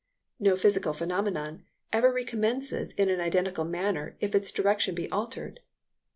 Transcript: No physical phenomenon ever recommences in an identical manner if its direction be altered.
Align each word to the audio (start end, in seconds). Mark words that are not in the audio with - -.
No 0.39 0.55
physical 0.55 0.93
phenomenon 0.93 1.63
ever 1.93 2.11
recommences 2.11 2.91
in 2.93 3.07
an 3.11 3.19
identical 3.21 3.65
manner 3.65 4.17
if 4.19 4.33
its 4.33 4.49
direction 4.51 4.95
be 4.95 5.07
altered. 5.11 5.59